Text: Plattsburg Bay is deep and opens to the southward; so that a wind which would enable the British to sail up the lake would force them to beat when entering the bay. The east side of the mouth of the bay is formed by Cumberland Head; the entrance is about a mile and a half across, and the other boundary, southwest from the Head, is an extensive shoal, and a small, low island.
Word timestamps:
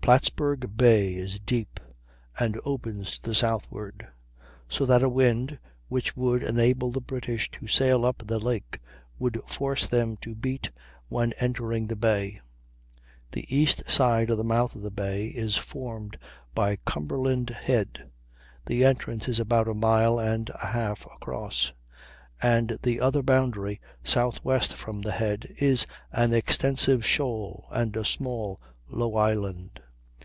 Plattsburg 0.00 0.74
Bay 0.74 1.12
is 1.12 1.38
deep 1.38 1.78
and 2.40 2.58
opens 2.64 3.18
to 3.18 3.28
the 3.28 3.34
southward; 3.34 4.08
so 4.66 4.86
that 4.86 5.02
a 5.02 5.08
wind 5.10 5.58
which 5.88 6.16
would 6.16 6.42
enable 6.42 6.90
the 6.90 7.02
British 7.02 7.50
to 7.50 7.66
sail 7.66 8.06
up 8.06 8.22
the 8.26 8.38
lake 8.38 8.80
would 9.18 9.38
force 9.46 9.86
them 9.86 10.16
to 10.22 10.34
beat 10.34 10.70
when 11.10 11.34
entering 11.34 11.88
the 11.88 11.96
bay. 11.96 12.40
The 13.32 13.54
east 13.54 13.82
side 13.86 14.30
of 14.30 14.38
the 14.38 14.44
mouth 14.44 14.74
of 14.74 14.80
the 14.80 14.90
bay 14.90 15.26
is 15.26 15.58
formed 15.58 16.16
by 16.54 16.76
Cumberland 16.86 17.50
Head; 17.50 18.10
the 18.64 18.86
entrance 18.86 19.28
is 19.28 19.38
about 19.38 19.68
a 19.68 19.74
mile 19.74 20.18
and 20.18 20.48
a 20.54 20.66
half 20.68 21.04
across, 21.04 21.74
and 22.40 22.78
the 22.82 22.98
other 22.98 23.22
boundary, 23.22 23.78
southwest 24.02 24.72
from 24.74 25.02
the 25.02 25.12
Head, 25.12 25.52
is 25.58 25.86
an 26.12 26.32
extensive 26.32 27.04
shoal, 27.04 27.66
and 27.72 27.94
a 27.94 28.06
small, 28.06 28.58
low 28.88 29.14
island. 29.16 29.80